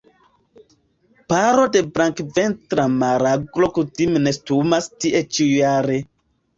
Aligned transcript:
Paro 1.33 1.65
de 1.75 1.83
Blankventra 1.99 2.87
maraglo 2.97 3.71
kutime 3.79 4.27
nestumas 4.27 4.93
tie 5.01 5.27
ĉiujare. 5.35 6.05